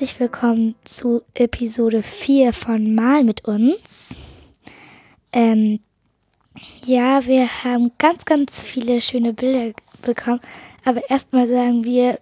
[0.00, 4.16] herzlich willkommen zu Episode 4 von Mal mit uns.
[5.30, 5.80] Ähm,
[6.86, 10.40] ja, wir haben ganz, ganz viele schöne Bilder bekommen,
[10.86, 12.18] aber erstmal sagen wir,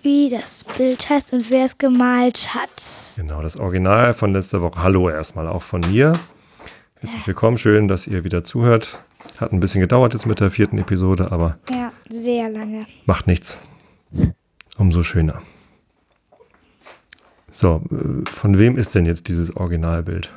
[0.00, 2.70] wie das Bild heißt und wer es gemalt hat.
[3.16, 4.82] Genau, das Original von letzter Woche.
[4.82, 6.18] Hallo erstmal auch von mir.
[7.00, 8.98] Herzlich willkommen, schön, dass ihr wieder zuhört.
[9.38, 12.86] Hat ein bisschen gedauert jetzt mit der vierten Episode, aber Ja, sehr lange.
[13.04, 13.58] macht nichts.
[14.78, 15.42] Umso schöner.
[17.52, 20.32] So, äh, von wem ist denn jetzt dieses Originalbild?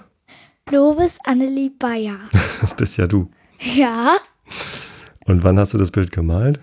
[0.70, 2.20] Lovis Annelie Bayer.
[2.62, 3.30] Das bist ja du.
[3.60, 4.18] Ja,
[5.26, 6.60] Und wann hast du das Bild gemalt?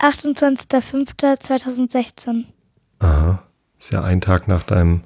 [0.00, 2.44] 28.05.2016.
[2.98, 3.42] Aha,
[3.78, 5.02] ist ja ein Tag nach deinem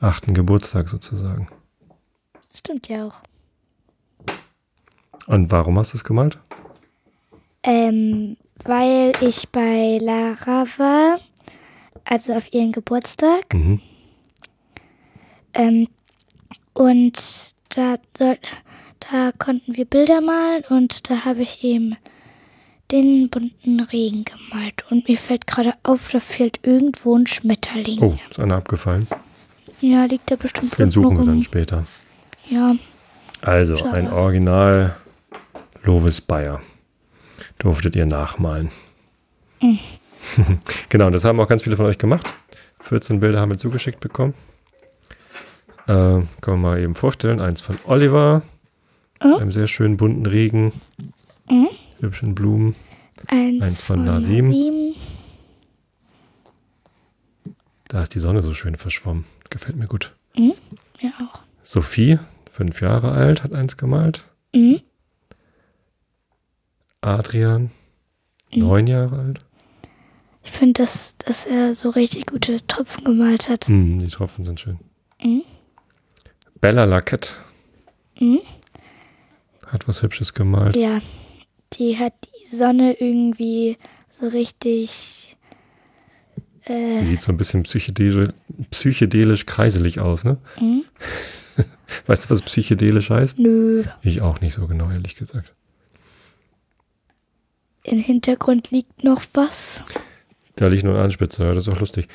[0.00, 1.46] achten Geburtstag sozusagen.
[2.54, 3.22] Stimmt ja auch.
[5.26, 6.38] Und warum hast du es gemalt?
[7.62, 11.18] Ähm, weil ich bei Lara war,
[12.04, 13.54] also auf ihren Geburtstag.
[13.54, 13.80] Mhm.
[15.54, 15.86] Ähm,
[16.72, 18.38] und da, soll,
[19.10, 21.96] da konnten wir Bilder malen und da habe ich eben
[22.90, 24.84] den bunten Regen gemalt.
[24.90, 28.00] Und mir fällt gerade auf, da fehlt irgendwo ein Schmetterling.
[28.02, 29.06] Oh, ist einer abgefallen.
[29.80, 31.84] Ja, liegt da bestimmt Den suchen wir dann später.
[32.48, 32.74] Ja,
[33.40, 33.94] Also, Schade.
[33.94, 34.94] ein Original
[35.82, 36.60] Lovis Bayer.
[37.58, 38.70] Durftet ihr nachmalen.
[40.88, 42.32] genau, das haben auch ganz viele von euch gemacht.
[42.80, 44.34] 14 Bilder haben wir zugeschickt bekommen.
[45.86, 47.40] Äh, können wir mal eben vorstellen.
[47.40, 48.42] Eins von Oliver.
[49.22, 49.36] Oh.
[49.36, 50.72] Einem sehr schönen bunten Regen.
[51.48, 51.68] Mhm.
[52.00, 52.74] Hübschen Blumen.
[53.28, 54.46] eins, Eins von von Nasim.
[54.48, 54.94] Nasim.
[57.88, 59.24] Da ist die Sonne so schön verschwommen.
[59.50, 60.14] Gefällt mir gut.
[60.36, 61.40] Ja, auch.
[61.62, 62.18] Sophie,
[62.50, 64.24] fünf Jahre alt, hat eins gemalt.
[64.54, 64.80] Mhm.
[67.00, 67.70] Adrian,
[68.52, 68.60] Mhm.
[68.60, 69.38] neun Jahre alt.
[70.42, 73.66] Ich finde, dass, dass er so richtig gute Tropfen gemalt hat.
[73.66, 74.78] Hm, die Tropfen sind schön.
[75.22, 75.42] Mhm.
[76.64, 77.28] Bella Laquette
[78.18, 78.40] Mhm.
[79.66, 80.74] hat was Hübsches gemalt.
[80.76, 81.02] Ja,
[81.74, 83.76] die hat die Sonne irgendwie
[84.18, 85.36] so richtig.
[86.66, 88.30] Die Äh, sieht so ein bisschen psychedelisch,
[88.70, 90.38] psychedelisch kreiselig aus, ne?
[90.58, 90.86] mhm.
[92.06, 93.38] Weißt du, was psychedelisch heißt?
[93.38, 95.52] nö, Ich auch nicht so genau, ehrlich gesagt.
[97.82, 99.84] im Hintergrund liegt noch was.
[100.56, 102.08] Da liegt nur ein Anspitzer, das ist auch lustig.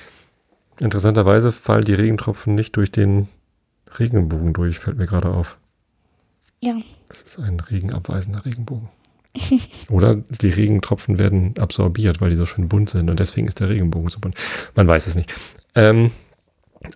[0.80, 3.28] Interessanterweise fallen die Regentropfen nicht durch den
[3.98, 5.58] Regenbogen durch, fällt mir gerade auf.
[6.62, 6.74] Ja,
[7.08, 8.90] Das ist ein regenabweisender Regenbogen.
[9.90, 13.70] Oder die Regentropfen werden absorbiert, weil die so schön bunt sind und deswegen ist der
[13.70, 14.36] Regenbogen so bunt.
[14.76, 15.34] Man weiß es nicht.
[15.76, 16.12] Ähm,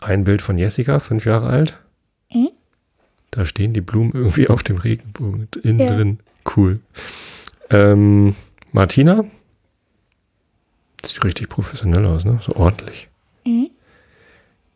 [0.01, 1.77] ein Bild von Jessica, fünf Jahre alt.
[2.33, 2.49] Mhm.
[3.31, 5.95] Da stehen die Blumen irgendwie auf dem Regenbogen innen Ja.
[5.95, 6.19] drin.
[6.55, 6.79] Cool.
[7.69, 8.35] Ähm,
[8.71, 9.23] Martina.
[11.05, 12.39] Sieht richtig professionell aus, ne?
[12.41, 13.07] So ordentlich.
[13.45, 13.69] Mhm.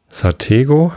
[0.09, 0.93] Satego.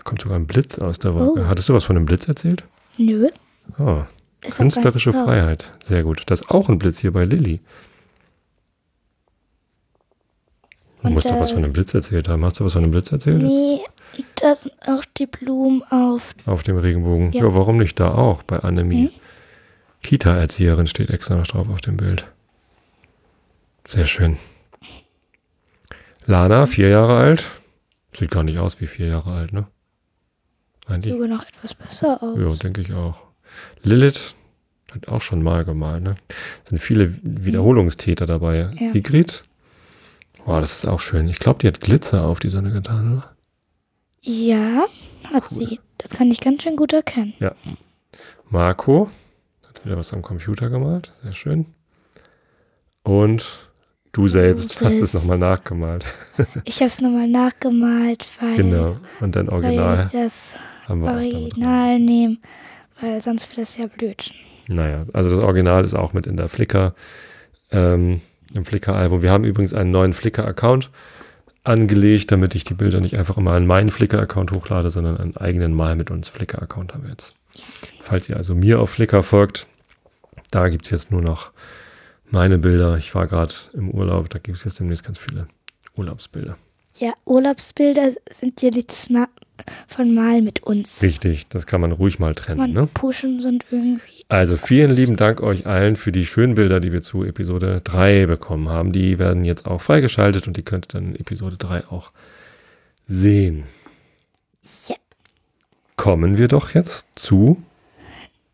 [0.00, 1.42] Da kommt sogar ein Blitz aus der Wolke.
[1.42, 1.46] Oh.
[1.46, 2.64] Hattest du was von einem Blitz erzählt?
[2.96, 3.28] nö.
[3.78, 4.02] Oh,
[4.42, 5.12] Ist künstlerische.
[5.12, 5.70] Freiheit.
[5.84, 6.22] Sehr gut.
[6.26, 7.60] Das ist auch ein Blitz hier bei Lilly.
[11.02, 12.42] Du Und, musst doch was äh, von einem Blitz erzählt haben.
[12.46, 13.42] Hast du was von einem Blitz erzählt?
[13.42, 13.80] Nee,
[14.36, 16.34] da sind auch die Blumen auf.
[16.46, 17.32] Auf dem Regenbogen.
[17.32, 17.44] Ja.
[17.44, 17.54] Ja.
[17.54, 18.00] warum nicht?
[18.00, 19.02] Da auch, bei Annemie.
[19.02, 19.10] Mhm.
[20.02, 22.26] Kita-Erzieherin steht extra noch drauf auf dem Bild.
[23.86, 24.38] Sehr schön.
[26.24, 27.44] Lana, vier Jahre alt.
[28.14, 29.66] Sieht gar nicht aus wie vier Jahre alt, ne?
[30.90, 31.12] Eigentlich.
[31.12, 32.38] Sogar noch etwas besser aus.
[32.38, 33.18] Ja, denke ich auch.
[33.82, 34.34] Lilith
[34.92, 36.14] hat auch schon mal gemalt, ne?
[36.68, 38.74] Sind viele Wiederholungstäter dabei.
[38.78, 38.86] Ja.
[38.86, 39.44] Sigrid?
[40.44, 41.28] Boah, das ist auch schön.
[41.28, 43.36] Ich glaube, die hat Glitzer auf die Sonne getan, oder?
[44.22, 44.84] Ja,
[45.32, 45.80] hat sie.
[45.98, 47.34] Das kann ich ganz schön gut erkennen.
[48.48, 49.10] Marco
[49.68, 51.12] hat wieder was am Computer gemalt.
[51.22, 51.66] Sehr schön.
[53.02, 53.69] Und
[54.12, 56.04] du selbst hast es nochmal nachgemalt.
[56.64, 58.96] Ich habe es nochmal nachgemalt, weil Genau.
[59.20, 60.12] Und soll ja Original das
[61.02, 61.34] wir auch damit.
[61.34, 62.38] Original nehmen,
[63.00, 64.32] weil sonst wäre das ja blöd.
[64.68, 66.94] Naja, also das Original ist auch mit in der Flickr,
[67.70, 68.20] ähm,
[68.54, 69.22] im Flickr-Album.
[69.22, 70.90] Wir haben übrigens einen neuen Flickr-Account
[71.62, 75.74] angelegt, damit ich die Bilder nicht einfach immer an meinen Flickr-Account hochlade, sondern einen eigenen
[75.74, 77.34] Mal mit uns Flickr-Account haben wir jetzt.
[78.02, 79.66] Falls ihr also mir auf Flickr folgt,
[80.50, 81.52] da gibt es jetzt nur noch
[82.30, 82.96] meine Bilder.
[82.96, 85.46] Ich war gerade im Urlaub, da gibt es jetzt demnächst ganz viele
[85.96, 86.56] Urlaubsbilder.
[86.98, 89.28] Ja, Urlaubsbilder sind ja die Sna
[89.86, 91.02] von Mal mit uns.
[91.02, 92.58] Richtig, das kann man ruhig mal trennen.
[92.58, 92.88] Man Ne?
[92.92, 94.24] pushen sind irgendwie.
[94.28, 98.26] Also vielen lieben Dank euch allen für die schönen Bilder, die wir zu Episode 3
[98.26, 98.92] bekommen haben.
[98.92, 102.10] Die werden jetzt auch freigeschaltet und die könnt ihr dann in Episode 3 auch
[103.06, 103.64] sehen.
[104.88, 104.96] Ja,
[105.96, 107.62] Kommen wir doch jetzt zu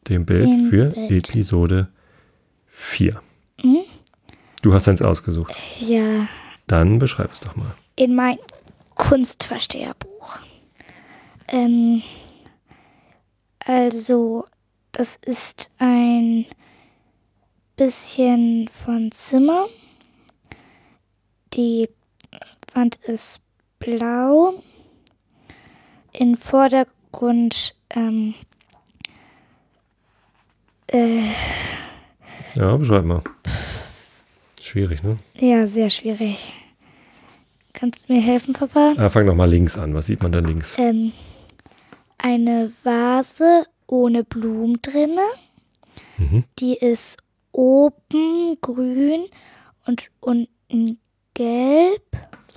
[0.09, 1.29] dem Bild Dem für Bild.
[1.29, 1.89] Episode
[2.71, 3.21] 4.
[3.63, 3.79] Mhm.
[4.63, 5.55] Du hast eins ausgesucht.
[5.81, 6.27] Ja,
[6.67, 7.75] Dann beschreib es doch mal.
[7.97, 8.39] in mein
[8.97, 10.39] Kunstversteherbuch.
[11.49, 12.03] Ähm,
[13.61, 14.45] also,
[14.93, 16.47] das ist ein
[17.77, 19.67] bisschen von Zimmer.
[21.55, 21.89] Die
[22.75, 23.41] Wand ist
[23.79, 24.55] blau.
[26.13, 28.35] Im Vordergrund ähm,
[30.89, 31.23] äh,
[32.55, 33.23] Ja, beschreib mal.
[34.67, 35.17] Schwierig, ne?
[35.39, 36.53] ja, sehr schwierig.
[37.73, 38.95] Kannst du mir helfen, Papa?
[38.97, 39.95] Ah, fang doch mal links an.
[39.95, 40.77] Was sieht man da links?
[40.77, 41.13] ähm,
[42.19, 45.21] eine Vase ohne Blumen drinne.
[46.19, 46.43] Mhm.
[46.59, 47.19] Die ist
[47.53, 49.27] oben grün
[49.87, 50.99] und unten
[51.35, 52.03] gelb.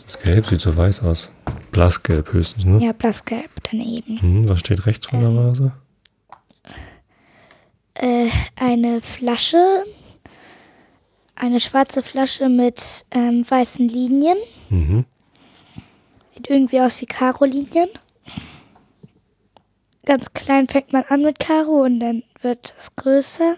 [0.04, 1.30] Das gelb, sieht so weiß aus.
[1.72, 2.84] Blassgelb höchstens, ne?
[2.84, 4.18] Ja, blassgelb daneben.
[4.24, 5.74] Mhm, was steht rechts von der Vase?
[7.94, 9.84] Äh, eine Flasche,
[11.39, 14.38] eine schwarze Flasche mit ähm, weißen Linien.
[14.69, 15.06] Mhm.
[16.36, 17.88] Sieht irgendwie aus wie Karo-Linien.
[20.06, 23.57] Ganz klein fängt man an mit Karo und dann wird es größer.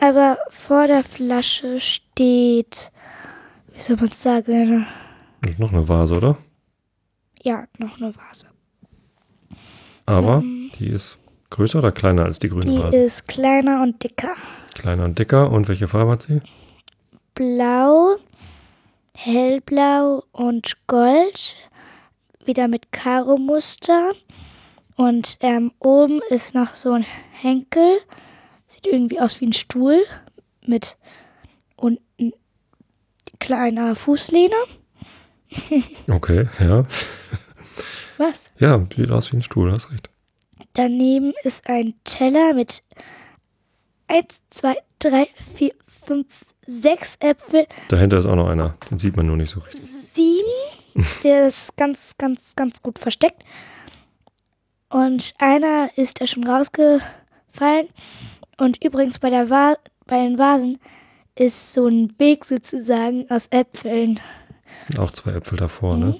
[0.00, 2.92] Aber vor der Flasche steht,
[3.72, 4.86] wie soll man es sagen?
[5.42, 6.38] Das ist noch eine Vase, oder?
[7.42, 8.46] Ja, noch eine Vase.
[10.04, 10.42] Aber
[10.78, 11.16] die ist
[11.50, 12.96] größer oder kleiner als die grüne Die Vase?
[12.96, 14.34] ist kleiner und dicker.
[14.74, 15.50] Kleiner und dicker.
[15.50, 16.40] Und welche Farbe hat sie?
[17.36, 18.16] Blau,
[19.14, 21.54] hellblau und gold.
[22.46, 24.12] Wieder mit Karo-Muster.
[24.96, 28.00] Und ähm, oben ist noch so ein Henkel.
[28.66, 30.02] Sieht irgendwie aus wie ein Stuhl.
[30.64, 30.96] Mit
[31.76, 32.32] unten
[33.38, 34.56] kleiner Fußlehne.
[36.10, 36.84] Okay, ja.
[38.16, 38.44] Was?
[38.58, 40.08] Ja, sieht aus wie ein Stuhl, hast recht.
[40.72, 42.82] Daneben ist ein Teller mit
[44.08, 45.74] 1, 2, 3, 4,
[46.06, 46.26] 5,
[46.66, 47.66] 6 Äpfel.
[47.88, 48.76] Dahinter ist auch noch einer.
[48.90, 49.82] Den sieht man nur nicht so richtig.
[49.82, 50.48] sieben.
[51.22, 53.44] Der ist ganz, ganz, ganz gut versteckt.
[54.88, 57.88] Und einer ist da schon rausgefallen.
[58.58, 59.74] Und übrigens bei, der Va
[60.06, 60.78] bei den Vasen
[61.34, 64.20] ist so ein Weg sozusagen aus Äpfeln.
[64.96, 66.16] Auch zwei Äpfel davor, ne?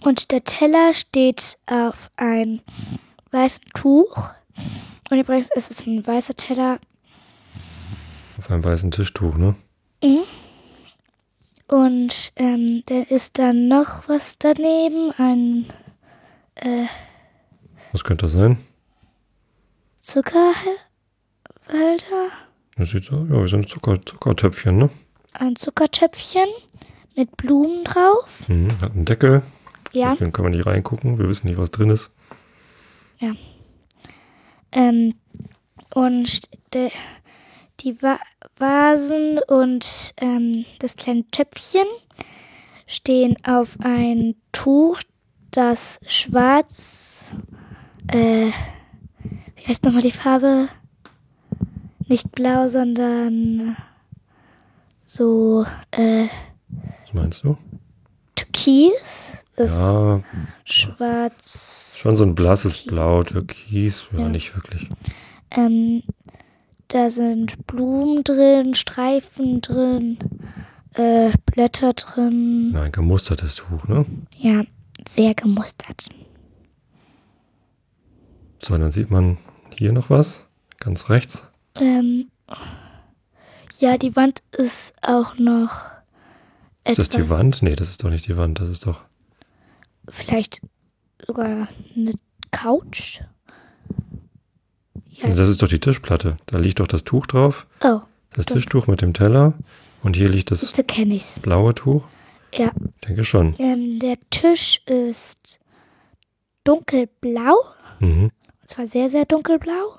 [0.00, 2.62] Und der Teller steht auf ein
[3.32, 4.30] weißes Tuch.
[5.10, 6.78] Und übrigens ist es ein weißer Teller.
[8.48, 9.56] Auf einem weißen Tischtuch, ne?
[11.68, 15.12] Und ähm, da ist dann noch was daneben.
[15.18, 15.66] Ein
[17.92, 18.56] Was könnte das sein?
[20.00, 20.78] Zuckerhalter.
[22.78, 24.88] Das sieht so, ja, wie so ein Zucker, Zuckertöpfchen, ne?
[25.34, 26.48] ein Zuckertöpfchen
[27.16, 28.48] mit Blumen drauf.
[28.48, 29.42] Mhm, hat einen Deckel.
[29.92, 31.18] Ja, Deswegen kann man nicht reingucken.
[31.18, 32.10] Wir wissen nicht, was drin ist.
[34.72, 35.14] ähm,
[35.92, 36.40] und
[36.72, 36.90] de,
[37.80, 38.18] die Va
[38.56, 41.86] Vasen und ähm, das kleine Töpfchen
[42.86, 45.00] stehen auf ein Tuch,
[45.50, 47.34] das schwarz,
[48.12, 48.46] äh,
[49.56, 50.68] wie heißt nochmal die Farbe?
[52.06, 53.76] Nicht blau, sondern
[55.04, 56.26] so, äh,
[57.04, 57.56] Was meinst du?
[58.34, 59.34] türkis.
[59.56, 60.22] Ist Ja,
[60.64, 61.98] schwarz.
[62.00, 64.04] schon so ein blasses Blau, Türkis.
[64.12, 64.28] Ja, Ja.
[64.28, 64.88] nicht wirklich.
[65.50, 66.02] Ähm,
[66.88, 70.18] da sind Blumen drin, Streifen drin,
[70.94, 72.72] äh, Blätter drin.
[72.74, 74.04] Ja, ein gemustertes Tuch, ne?
[74.36, 74.62] Ja,
[75.06, 76.08] sehr gemustert.
[78.62, 79.38] So, dann sieht man
[79.78, 80.44] hier noch was.
[80.78, 81.44] Ganz rechts.
[81.80, 82.30] Ähm,
[83.78, 85.84] ja, die Wand ist auch noch
[86.84, 87.08] Ist etwas.
[87.08, 87.62] das die Wand?
[87.62, 88.58] Nee, das ist doch nicht die Wand.
[88.60, 89.00] Das ist doch.
[90.08, 90.60] Vielleicht
[91.26, 92.12] sogar eine
[92.50, 93.20] Couch.
[95.20, 95.28] Ja.
[95.34, 96.36] Das ist doch die Tischplatte.
[96.46, 97.66] Da liegt doch das Tuch drauf.
[97.82, 98.00] Oh,
[98.32, 98.60] Das Stimmt.
[98.62, 99.54] Tischtuch mit dem Teller.
[100.02, 101.40] Und hier liegt das ich's.
[101.40, 102.04] blaue Tuch.
[102.54, 102.70] Ja,
[103.06, 103.54] denke schon.
[103.58, 105.58] ähm, der Tisch ist
[106.64, 107.56] dunkelblau.
[108.00, 108.30] Mhm.
[108.60, 109.96] Und zwar sehr, sehr dunkelblau.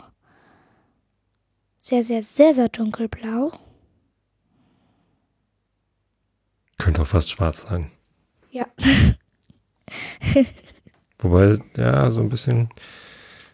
[1.82, 3.52] Sehr, sehr, sehr, sehr dunkelblau.
[6.78, 7.92] Könnte auch fast schwarz sein.
[8.52, 8.66] Ja.
[11.20, 12.70] Wobei, ja, so ein bisschen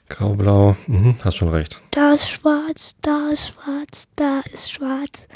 [0.10, 0.76] graublau.
[0.88, 1.82] Mhm, hast schon recht.
[1.92, 5.28] Da ist schwarz, da ist schwarz, da ist schwarz.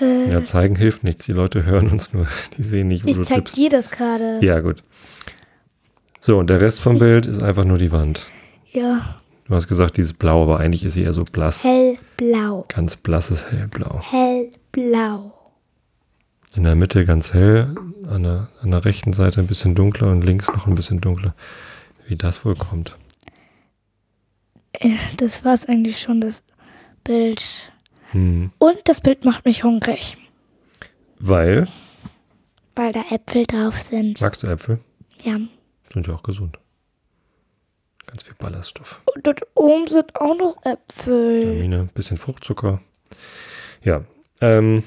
[0.00, 1.24] Äh, Ja, zeigen hilft nichts.
[1.26, 2.26] Die Leute hören uns nur.
[2.56, 3.56] Die sehen nicht, wo ich du zeig tippst.
[3.56, 4.38] dir das gerade.
[4.42, 4.82] Ja, gut.
[6.20, 8.26] So, und der Rest vom Bild ist einfach nur die Wand.
[8.72, 9.16] Ja.
[9.46, 11.62] Du hast gesagt, dieses Blau, aber eigentlich ist sie eher so blass.
[11.62, 12.64] Hellblau.
[12.68, 14.00] Ganz blasses Hellblau.
[14.10, 15.32] Hellblau.
[16.56, 17.74] In der Mitte ganz hell,
[18.10, 21.34] an der, an der rechten Seite ein bisschen dunkler und links noch ein bisschen dunkler.
[22.08, 22.96] Wie das wohl kommt.
[24.80, 26.42] Äh, Das war's eigentlich schon, das
[27.04, 27.72] Bild.
[28.12, 28.50] Hm.
[28.58, 30.16] Und das Bild macht mich hungrig,
[31.18, 31.66] Weil,
[32.76, 34.20] weil da Äpfel drauf sind.
[34.20, 34.78] magst du Äpfel?
[35.24, 35.38] Ja.
[35.92, 36.58] Sind ja auch gesund.
[38.06, 39.02] Ganz viel Ballaststoff.
[39.12, 41.40] Und dort oben sind auch noch Äpfel.
[41.42, 42.80] Vitamine, bisschen Fruchtzucker.
[43.82, 44.04] Ja,
[44.40, 44.84] ähm,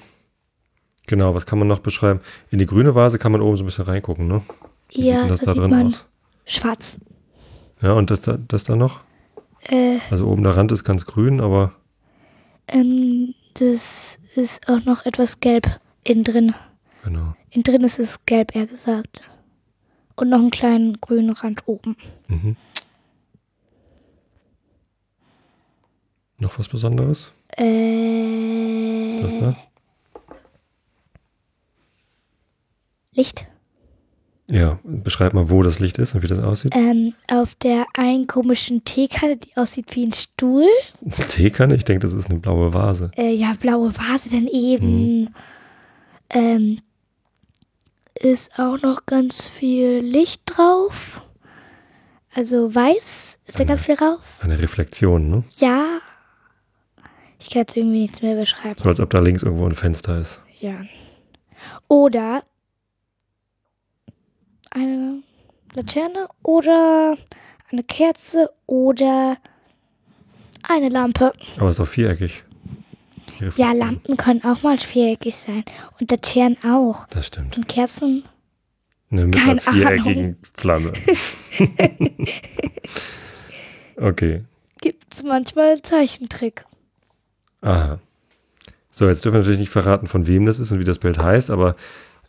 [1.05, 2.21] genau, was kann man noch beschreiben?
[2.51, 4.41] In die grüne Vase kann man oben so ein bisschen reingucken, ne?
[4.89, 6.05] Wie sieht Ja, denn das da da sieht drin man aus?
[6.45, 6.99] schwarz.
[7.81, 9.01] Ja, und das, da- das da noch?
[9.63, 11.73] Äh, Also oben der Rand ist ganz grün, aber
[12.67, 16.55] ähm, das ist auch noch etwas gelb innen drin.
[17.03, 17.35] genau.
[17.51, 19.23] Innen drin ist es gelb, eher gesagt.
[20.15, 21.95] Und noch einen kleinen grünen Rand oben.
[22.27, 22.55] Mhm.
[26.37, 27.33] Noch was Besonderes?
[27.57, 29.55] Äh, Das da?
[33.13, 33.45] Licht.
[34.51, 36.75] Ja, beschreib mal, wo das Licht ist und wie das aussieht.
[36.75, 40.65] Ähm, auf der einen komischen Teekanne, die aussieht wie ein Stuhl.
[41.03, 41.75] Eine Teekanne?
[41.75, 43.11] Ich denke, das ist eine blaue Vase.
[43.15, 45.33] Äh, ja, blaue Vase daneben.
[46.31, 46.79] Ähm,
[48.15, 51.21] ist auch noch ganz viel Licht drauf.
[52.35, 54.19] Also weiß ist da ganz viel drauf.
[54.41, 55.43] Eine Reflexion, ne?
[55.57, 55.85] Ja.
[57.39, 58.75] Ich kann jetzt irgendwie nichts mehr beschreiben.
[58.81, 60.39] So als ob da links irgendwo ein Fenster ist.
[60.59, 60.81] Ja.
[61.87, 62.43] Oder
[64.71, 65.23] eine
[65.73, 67.17] Laterne oder
[67.71, 69.37] eine Kerze oder
[70.67, 71.33] eine Lampe.
[71.57, 72.43] Aber es ist auch viereckig.
[73.55, 73.71] Ja.
[73.71, 75.63] Lampen können auch mal viereckig sein.
[75.99, 77.07] Und Laternen auch.
[77.07, 77.55] Das stimmt.
[77.55, 78.23] Und Kerzen.
[79.11, 80.91] Eine mit Keine einer viereckigen Flamme.
[83.95, 84.43] okay.
[84.81, 86.65] Gibt es manchmal einen Zeichentrick.
[87.61, 87.99] Aha.
[88.91, 91.17] So, jetzt dürfen wir natürlich nicht verraten, von wem das ist und wie das Bild
[91.17, 91.75] heißt, aber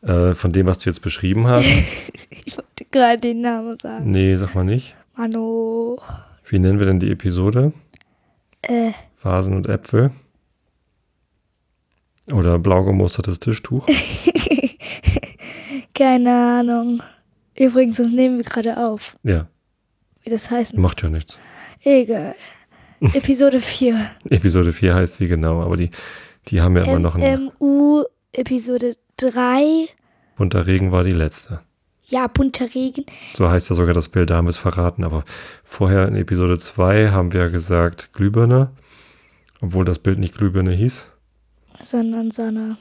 [0.03, 1.67] äh, von dem, was du jetzt beschrieben hast.
[2.45, 4.11] Ich wollte gerade den Namen sagen.
[4.11, 4.97] nee, sag mal nicht.
[5.15, 5.99] Mano.
[6.49, 7.73] Wie nennen wir denn die Episode?
[8.63, 8.91] Äh,
[9.23, 10.11] Vasen und Äpfel.
[12.33, 13.87] Oder blau gemustertes Tischtuch.
[15.95, 16.31] keine
[16.61, 17.03] Ahnung.
[17.57, 19.17] Übrigens, das nehmen wir gerade auf.
[19.23, 19.47] Ja,
[20.23, 20.77] Wie das heißt.
[20.77, 21.39] macht ja nichts.
[21.83, 22.35] Egal.
[23.01, 24.07] Episode 4.
[24.31, 25.91] Episode 4 heißt sie genau, aber die,
[26.49, 27.51] die haben ja immer noch einen.
[27.61, 29.89] MMU Episode 3.
[30.37, 31.61] Bunter Regen war die letzte.
[32.07, 33.05] Ja, bunter Regen.
[33.35, 35.05] So heißt ja sogar das Bild, da haben wir es verraten.
[35.05, 35.25] Aber
[35.63, 38.71] vorher in Episode 2 haben wir gesagt Glühbirne,
[39.61, 41.07] obwohl das Bild nicht Glühbirne hieß.
[41.83, 42.79] Sondern Sonne.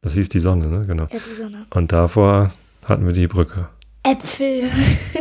[0.00, 0.86] Das hieß die Sonne, ne?
[0.86, 1.04] Genau.
[1.04, 1.66] Ja, die Sonne.
[1.70, 2.52] Und davor
[2.86, 3.68] hatten wir die Brücke.
[4.04, 4.70] Äpfel.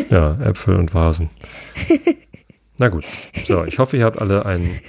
[0.09, 1.29] Ja, Äpfel und Vasen.
[2.77, 3.05] Na gut.
[3.47, 4.79] So, ich hoffe, ihr habt alle ein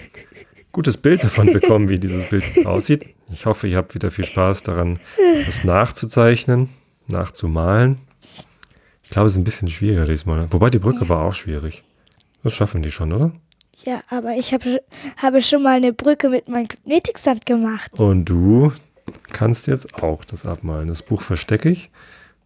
[0.73, 3.15] gutes Bild davon bekommen, wie dieses Bild aussieht.
[3.33, 4.99] Ich hoffe, ihr habt wieder viel Spaß daran,
[5.47, 6.69] das nachzuzeichnen,
[7.09, 7.99] nachzumalen.
[9.03, 10.47] Ich glaube, es ist ein bisschen schwieriger diesmal.
[10.53, 11.83] Wobei die Brücke war auch schwierig.
[12.43, 13.33] Das schaffen die schon, oder?
[13.85, 14.63] Ja, aber ich hab,
[15.17, 17.99] habe schon mal eine Brücke mit meinem Magnetisand gemacht.
[17.99, 18.73] Und du
[19.33, 20.89] kannst jetzt auch das abmalen.
[20.89, 21.91] Das Buch verstecke ich.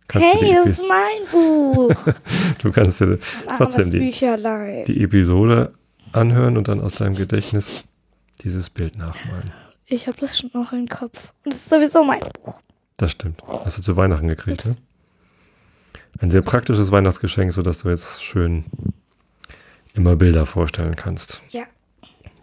[0.08, 1.94] Kannst hey, das ist mein Buch.
[2.62, 3.18] du kannst dir
[3.56, 5.74] trotzdem die, die Episode
[6.12, 7.86] anhören und dann aus deinem Gedächtnis
[8.42, 9.52] dieses Bild nachmalen.
[9.88, 11.32] Ich habe das schon noch im Kopf.
[11.44, 12.60] Und das ist sowieso mein Buch.
[12.96, 13.42] Das stimmt.
[13.46, 14.76] Hast du zu Weihnachten gekriegt, Ups.
[14.76, 14.82] ne?
[16.18, 18.64] Ein sehr praktisches Weihnachtsgeschenk, sodass du jetzt schön
[19.94, 21.42] immer Bilder vorstellen kannst.
[21.50, 21.64] Ja.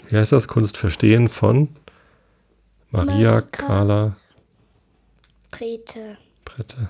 [0.09, 0.47] Wie heißt das?
[0.47, 1.69] Kunst verstehen von
[2.91, 3.41] Maria.
[3.41, 4.15] Carla
[5.51, 6.17] Grete.
[6.45, 6.89] Brette.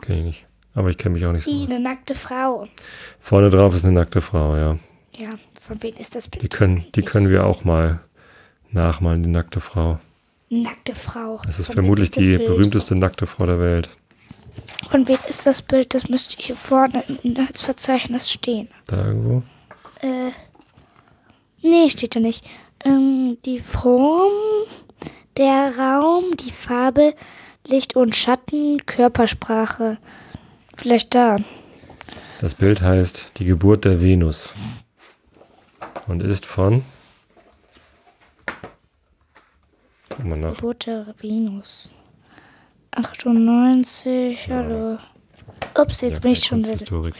[0.00, 0.46] Kenn ich nicht.
[0.74, 1.50] Aber ich kenne mich auch nicht so.
[1.50, 1.70] Aus.
[1.70, 2.66] eine nackte Frau.
[3.20, 4.78] Vorne drauf ist eine nackte Frau, ja.
[5.16, 6.42] Ja, von wem ist das Bild?
[6.42, 8.00] Die können, die können wir auch mal
[8.72, 9.98] nachmalen, die nackte Frau.
[10.48, 11.40] Nackte Frau.
[11.44, 12.46] Das ist Von vermutlich ist das die Bild?
[12.48, 13.88] berühmteste nackte Frau der Welt.
[14.90, 15.94] Von wem ist das Bild?
[15.94, 18.68] Das müsste hier vorne im Inhaltsverzeichnis stehen.
[18.86, 19.42] Da irgendwo?
[20.00, 20.30] Äh,
[21.62, 22.46] nee, steht da nicht.
[22.84, 24.30] Ähm, die Form,
[25.36, 27.14] der Raum, die Farbe,
[27.66, 29.98] Licht und Schatten, Körpersprache.
[30.76, 31.36] Vielleicht da.
[32.40, 34.52] Das Bild heißt Die Geburt der Venus
[36.06, 36.84] und ist von.
[40.28, 40.74] Guck mal nach.
[40.84, 41.94] Der Venus.
[42.90, 44.98] 98, hallo.
[45.78, 47.12] Ups, jetzt Ja, bin ich schon wieder.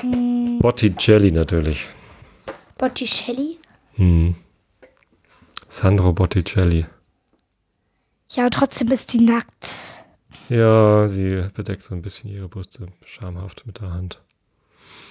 [0.00, 1.86] Hm, Botticelli natürlich.
[2.78, 3.58] Botticelli?
[3.94, 4.34] Hm.
[5.68, 6.84] Sandro Botticelli.
[8.30, 10.04] Ja, aber trotzdem ist die nackt.
[10.48, 14.20] Ja, sie bedeckt so ein bisschen ihre Brüste schamhaft mit der Hand.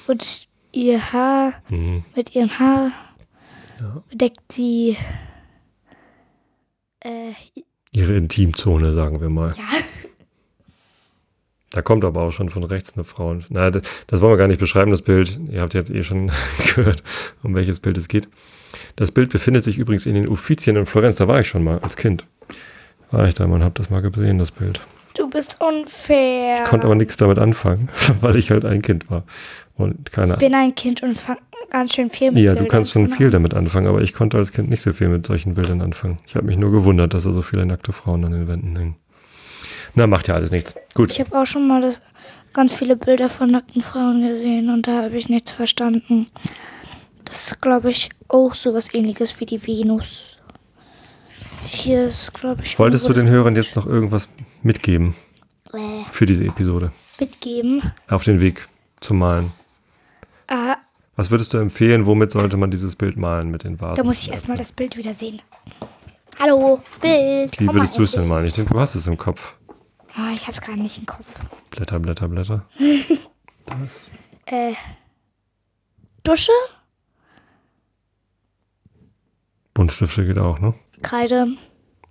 [0.07, 2.03] Und ihr Haar, Mhm.
[2.13, 2.91] mit ihrem Haar
[3.79, 4.03] Ja.
[4.09, 4.97] bedeckt sie.
[7.07, 7.33] Äh,
[7.91, 9.53] Ihre Intimzone, sagen wir mal.
[9.57, 9.63] ja.
[11.71, 13.29] Da kommt aber auch schon von rechts eine Frau.
[13.29, 15.39] Und, na, das, das wollen wir gar nicht beschreiben, das Bild.
[15.51, 16.31] Ihr habt jetzt eh schon
[16.75, 17.03] gehört,
[17.43, 18.27] um welches Bild es geht.
[18.95, 21.17] Das Bild befindet sich übrigens in den Uffizien in Florenz.
[21.17, 22.25] Da war ich schon mal als Kind.
[23.11, 24.81] War ich da mal und hab das mal gesehen, das Bild.
[25.15, 26.63] Du bist unfair.
[26.63, 27.89] Ich konnte aber nichts damit anfangen,
[28.21, 29.23] weil ich halt ein Kind war.
[29.75, 31.37] Und keine Ich bin ein Kind und fang
[31.69, 34.37] ganz schön viel mit Ja, du Bildern kannst schon viel damit anfangen, aber ich konnte
[34.37, 36.17] als Kind nicht so viel mit solchen Bildern anfangen.
[36.25, 38.95] Ich habe mich nur gewundert, dass da so viele nackte Frauen an den Wänden hängen.
[39.95, 40.75] Na, macht ja alles nichts.
[40.93, 41.11] Gut.
[41.11, 41.99] Ich habe auch schon mal das,
[42.53, 46.27] ganz viele Bilder von nackten Frauen gesehen und da habe ich nichts verstanden.
[47.25, 50.39] Das ist, glaube ich, auch sowas ähnliches wie die Venus.
[51.67, 54.29] Hier ist, glaube ich, Wolltest du den Hörern jetzt noch irgendwas
[54.63, 55.15] mitgeben
[55.73, 56.91] äh, für diese Episode?
[57.19, 57.81] mitgeben?
[58.07, 58.67] Auf den Weg
[58.99, 59.51] zum Malen.
[61.17, 62.05] Was würdest du empfehlen?
[62.05, 63.95] Womit sollte man dieses Bild malen mit den Vasen?
[63.95, 65.41] da muss ich erstmal das Bild wieder sehen.
[66.39, 67.59] Hallo, Bild.
[67.59, 68.45] Wie würdest du es denn malen?
[68.45, 69.55] Ich denke, du hast es im Kopf.
[70.15, 71.39] Ah, ich hab's gerade nicht im Kopf.
[71.71, 72.65] Blätter, Blätter, Blätter.
[74.49, 74.71] Äh,
[76.23, 76.53] Dusche,
[79.73, 80.73] Buntstifte geht auch, ne?
[81.01, 81.47] Kreide,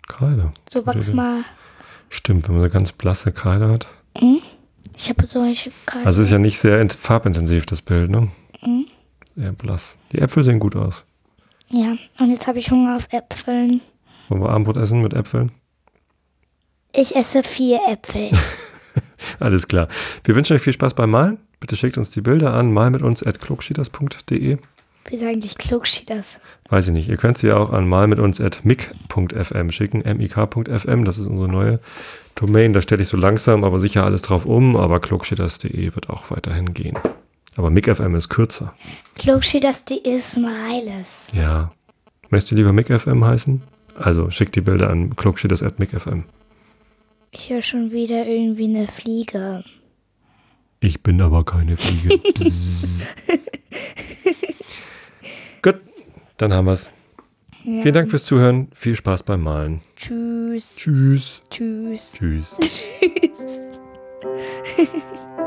[0.06, 0.52] Kreide.
[0.70, 1.44] so wachs mal.
[2.10, 3.88] Stimmt, wenn man so ganz blasse Kreide hat.
[4.94, 6.04] Ich habe solche Kreide.
[6.06, 8.28] Also es ist ja nicht sehr int- farbintensiv, das Bild, ne?
[8.62, 8.84] Mhm.
[9.38, 9.96] Eher blass.
[10.12, 11.02] Die Äpfel sehen gut aus.
[11.70, 13.80] ja, und jetzt habe ich Hunger auf Äpfeln.
[14.28, 15.52] Wollen wir Abendbrot essen mit Äpfeln?
[16.94, 18.30] Ich esse vier Äpfel.
[19.40, 19.88] Alles klar.
[20.24, 21.38] Wir wünschen euch viel Spaß beim Malen.
[21.60, 24.58] Bitte schickt uns die Bilder an malmituns.klugschieders.de.
[25.08, 26.40] Wie sagen dich Klugschieders?
[26.68, 27.08] Weiß ich nicht.
[27.08, 30.02] Ihr könnt sie auch an malmituns.mic.fm schicken.
[30.16, 31.78] mik.fm, das ist unsere neue
[32.34, 32.72] Domain.
[32.72, 34.76] Da stelle ich so langsam, aber sicher alles drauf um.
[34.76, 36.98] Aber klugschieders.de wird auch weiterhin gehen.
[37.56, 38.74] Aber mic.fm ist kürzer.
[39.14, 41.28] Klugschieders, die ist Mareiles.
[41.32, 41.72] Ja.
[42.28, 43.62] Möchtest du lieber mic.fm heißen?
[43.98, 46.24] Also schickt die Bilder an klugschieders.mic.fm.
[47.30, 49.64] Ich höre schon wieder irgendwie eine Fliege.
[50.80, 52.18] Ich bin aber keine Fliege.
[55.62, 55.76] Gut,
[56.36, 56.92] dann haben wir's.
[57.64, 57.82] Ja.
[57.82, 58.68] Vielen Dank fürs Zuhören.
[58.74, 59.80] Viel Spaß beim Malen.
[59.96, 60.76] Tschüss.
[60.76, 61.40] Tschüss.
[61.50, 62.12] Tschüss.
[62.12, 62.56] Tschüss.
[62.60, 63.60] Tschüss.